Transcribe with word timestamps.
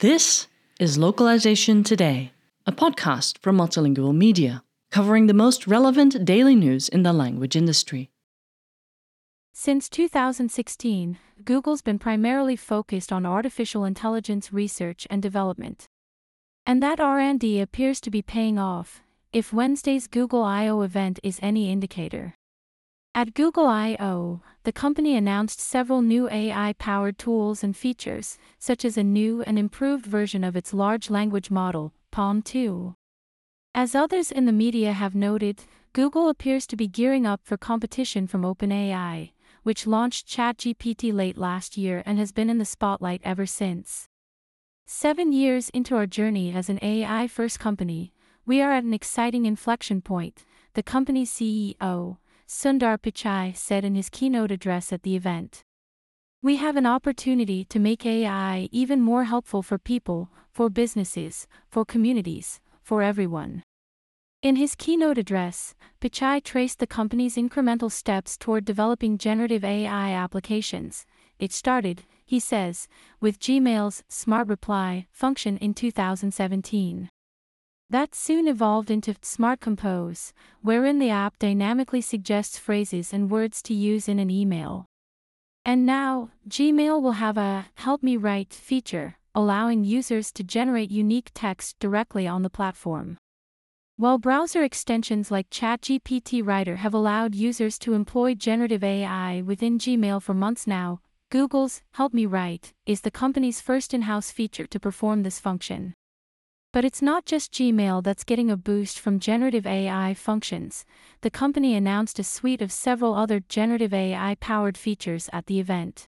This 0.00 0.48
is 0.78 0.98
Localization 0.98 1.82
Today, 1.82 2.32
a 2.66 2.72
podcast 2.72 3.38
from 3.38 3.56
Multilingual 3.56 4.14
Media, 4.14 4.64
covering 4.90 5.28
the 5.28 5.32
most 5.32 5.66
relevant 5.66 6.26
daily 6.26 6.54
news 6.54 6.90
in 6.90 7.04
the 7.04 7.14
language 7.14 7.56
industry. 7.56 8.10
Since 9.54 9.88
2016, 9.88 11.16
Google's 11.42 11.80
been 11.80 11.98
primarily 11.98 12.56
focused 12.56 13.14
on 13.14 13.24
artificial 13.24 13.86
intelligence 13.86 14.52
research 14.52 15.06
and 15.08 15.22
development. 15.22 15.86
And 16.66 16.82
that 16.82 17.00
R&D 17.00 17.62
appears 17.62 17.98
to 18.02 18.10
be 18.10 18.20
paying 18.20 18.58
off, 18.58 19.00
if 19.32 19.54
Wednesday's 19.54 20.06
Google 20.06 20.44
I/O 20.44 20.82
event 20.82 21.18
is 21.22 21.38
any 21.40 21.72
indicator. 21.72 22.34
At 23.14 23.34
Google 23.34 23.66
I/O, 23.66 24.40
the 24.62 24.72
company 24.72 25.14
announced 25.16 25.60
several 25.60 26.00
new 26.00 26.30
AI-powered 26.30 27.18
tools 27.18 27.62
and 27.62 27.76
features, 27.76 28.38
such 28.58 28.86
as 28.86 28.96
a 28.96 29.04
new 29.04 29.42
and 29.42 29.58
improved 29.58 30.06
version 30.06 30.42
of 30.42 30.56
its 30.56 30.72
large 30.72 31.10
language 31.10 31.50
model, 31.50 31.92
PaLM 32.10 32.42
2. 32.42 32.94
As 33.74 33.94
others 33.94 34.32
in 34.32 34.46
the 34.46 34.52
media 34.52 34.94
have 34.94 35.14
noted, 35.14 35.64
Google 35.92 36.30
appears 36.30 36.66
to 36.68 36.76
be 36.76 36.88
gearing 36.88 37.26
up 37.26 37.42
for 37.44 37.58
competition 37.58 38.26
from 38.26 38.44
OpenAI, 38.44 39.32
which 39.62 39.86
launched 39.86 40.26
ChatGPT 40.26 41.12
late 41.12 41.36
last 41.36 41.76
year 41.76 42.02
and 42.06 42.18
has 42.18 42.32
been 42.32 42.48
in 42.48 42.56
the 42.56 42.64
spotlight 42.64 43.20
ever 43.24 43.44
since. 43.44 44.08
Seven 44.86 45.32
years 45.32 45.68
into 45.74 45.96
our 45.96 46.06
journey 46.06 46.54
as 46.54 46.70
an 46.70 46.78
AI 46.80 47.28
first 47.28 47.60
company, 47.60 48.14
we 48.46 48.62
are 48.62 48.72
at 48.72 48.84
an 48.84 48.94
exciting 48.94 49.44
inflection 49.44 50.00
point, 50.00 50.46
the 50.72 50.82
company's 50.82 51.30
CEO, 51.30 52.16
Sundar 52.52 52.98
Pichai 52.98 53.56
said 53.56 53.82
in 53.82 53.94
his 53.94 54.10
keynote 54.10 54.50
address 54.50 54.92
at 54.92 55.02
the 55.02 55.16
event. 55.16 55.64
We 56.42 56.56
have 56.56 56.76
an 56.76 56.84
opportunity 56.84 57.64
to 57.64 57.78
make 57.80 58.04
AI 58.04 58.68
even 58.70 59.00
more 59.00 59.24
helpful 59.24 59.62
for 59.62 59.78
people, 59.78 60.28
for 60.50 60.68
businesses, 60.68 61.48
for 61.70 61.86
communities, 61.86 62.60
for 62.82 63.02
everyone. 63.02 63.62
In 64.42 64.56
his 64.56 64.74
keynote 64.74 65.16
address, 65.16 65.74
Pichai 66.00 66.44
traced 66.44 66.78
the 66.78 66.86
company's 66.86 67.36
incremental 67.36 67.90
steps 67.90 68.36
toward 68.36 68.66
developing 68.66 69.16
generative 69.16 69.64
AI 69.64 70.12
applications. 70.12 71.06
It 71.38 71.52
started, 71.52 72.02
he 72.24 72.38
says, 72.38 72.86
with 73.18 73.40
Gmail's 73.40 74.04
Smart 74.08 74.46
Reply 74.46 75.06
function 75.10 75.56
in 75.56 75.72
2017. 75.72 77.08
That 77.92 78.14
soon 78.14 78.48
evolved 78.48 78.90
into 78.90 79.14
Smart 79.20 79.60
Compose, 79.60 80.32
wherein 80.62 80.98
the 80.98 81.10
app 81.10 81.38
dynamically 81.38 82.00
suggests 82.00 82.56
phrases 82.56 83.12
and 83.12 83.30
words 83.30 83.60
to 83.64 83.74
use 83.74 84.08
in 84.08 84.18
an 84.18 84.30
email. 84.30 84.86
And 85.66 85.84
now, 85.84 86.30
Gmail 86.48 87.02
will 87.02 87.20
have 87.20 87.36
a 87.36 87.66
Help 87.74 88.02
Me 88.02 88.16
Write 88.16 88.54
feature, 88.54 89.16
allowing 89.34 89.84
users 89.84 90.32
to 90.32 90.42
generate 90.42 90.90
unique 90.90 91.32
text 91.34 91.78
directly 91.80 92.26
on 92.26 92.40
the 92.40 92.48
platform. 92.48 93.18
While 93.98 94.16
browser 94.16 94.62
extensions 94.62 95.30
like 95.30 95.50
ChatGPT 95.50 96.42
Writer 96.42 96.76
have 96.76 96.94
allowed 96.94 97.34
users 97.34 97.78
to 97.80 97.92
employ 97.92 98.34
generative 98.34 98.82
AI 98.82 99.42
within 99.42 99.78
Gmail 99.78 100.22
for 100.22 100.32
months 100.32 100.66
now, 100.66 101.00
Google's 101.28 101.82
Help 101.92 102.14
Me 102.14 102.24
Write 102.24 102.72
is 102.86 103.02
the 103.02 103.10
company's 103.10 103.60
first 103.60 103.92
in 103.92 104.02
house 104.08 104.30
feature 104.30 104.66
to 104.68 104.80
perform 104.80 105.24
this 105.24 105.38
function. 105.38 105.92
But 106.72 106.86
it's 106.86 107.02
not 107.02 107.26
just 107.26 107.52
Gmail 107.52 108.02
that's 108.02 108.24
getting 108.24 108.50
a 108.50 108.56
boost 108.56 108.98
from 108.98 109.20
generative 109.20 109.66
AI 109.66 110.14
functions. 110.14 110.86
The 111.20 111.30
company 111.30 111.74
announced 111.74 112.18
a 112.18 112.24
suite 112.24 112.62
of 112.62 112.72
several 112.72 113.14
other 113.14 113.40
generative 113.40 113.92
AI 113.92 114.36
powered 114.40 114.78
features 114.78 115.28
at 115.34 115.46
the 115.46 115.60
event. 115.60 116.06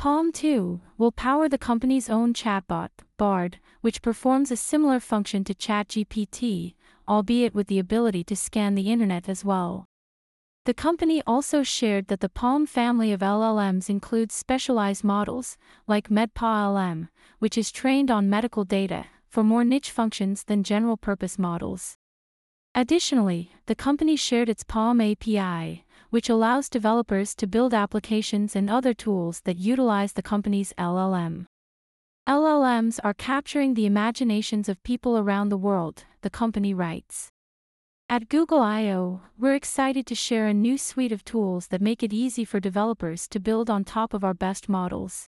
PaLM 0.00 0.32
2 0.32 0.80
will 0.96 1.12
power 1.12 1.50
the 1.50 1.58
company's 1.58 2.08
own 2.08 2.32
chatbot, 2.32 2.88
Bard, 3.18 3.58
which 3.82 4.00
performs 4.00 4.50
a 4.50 4.56
similar 4.56 5.00
function 5.00 5.44
to 5.44 5.54
ChatGPT, 5.54 6.74
albeit 7.06 7.54
with 7.54 7.66
the 7.66 7.78
ability 7.78 8.24
to 8.24 8.34
scan 8.34 8.74
the 8.74 8.90
internet 8.90 9.28
as 9.28 9.44
well. 9.44 9.84
The 10.64 10.74
company 10.74 11.22
also 11.26 11.62
shared 11.62 12.08
that 12.08 12.20
the 12.20 12.30
PaLM 12.30 12.66
family 12.66 13.12
of 13.12 13.20
LLMs 13.20 13.90
includes 13.90 14.34
specialized 14.34 15.04
models, 15.04 15.58
like 15.86 16.08
MedPaLM, 16.08 17.08
which 17.38 17.58
is 17.58 17.70
trained 17.70 18.10
on 18.10 18.30
medical 18.30 18.64
data, 18.64 19.04
for 19.34 19.42
more 19.42 19.64
niche 19.64 19.90
functions 19.90 20.44
than 20.44 20.62
general 20.62 20.96
purpose 20.96 21.40
models. 21.40 21.96
Additionally, 22.72 23.50
the 23.66 23.74
company 23.74 24.14
shared 24.14 24.48
its 24.48 24.62
PaLM 24.62 25.00
API, 25.10 25.84
which 26.10 26.28
allows 26.28 26.68
developers 26.68 27.34
to 27.34 27.48
build 27.48 27.74
applications 27.74 28.54
and 28.54 28.70
other 28.70 28.94
tools 28.94 29.40
that 29.40 29.56
utilize 29.56 30.12
the 30.12 30.22
company's 30.22 30.72
LLM. 30.78 31.46
LLMs 32.28 33.00
are 33.02 33.12
capturing 33.12 33.74
the 33.74 33.86
imaginations 33.86 34.68
of 34.68 34.80
people 34.84 35.18
around 35.18 35.48
the 35.48 35.64
world, 35.66 36.04
the 36.20 36.30
company 36.30 36.72
writes. 36.72 37.28
At 38.08 38.28
Google 38.28 38.62
I/O, 38.62 39.22
we're 39.36 39.56
excited 39.56 40.06
to 40.06 40.14
share 40.14 40.46
a 40.46 40.54
new 40.54 40.78
suite 40.78 41.10
of 41.10 41.24
tools 41.24 41.66
that 41.68 41.80
make 41.80 42.04
it 42.04 42.12
easy 42.12 42.44
for 42.44 42.60
developers 42.60 43.26
to 43.30 43.40
build 43.40 43.68
on 43.68 43.82
top 43.82 44.14
of 44.14 44.22
our 44.22 44.34
best 44.34 44.68
models. 44.68 45.26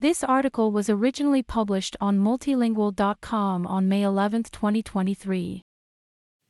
This 0.00 0.22
article 0.22 0.70
was 0.70 0.88
originally 0.88 1.42
published 1.42 1.96
on 2.00 2.20
multilingual.com 2.20 3.66
on 3.66 3.88
May 3.88 4.02
11, 4.02 4.44
2023. 4.44 5.62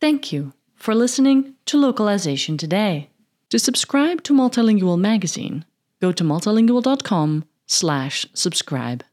Thank 0.02 0.30
you 0.30 0.52
for 0.74 0.94
listening 0.94 1.54
to 1.64 1.78
Localization 1.78 2.58
Today. 2.58 3.08
To 3.48 3.58
subscribe 3.58 4.22
to 4.24 4.34
Multilingual 4.34 5.00
magazine, 5.00 5.64
go 5.98 6.12
to 6.12 6.24
multilingual.com/subscribe. 6.24 9.04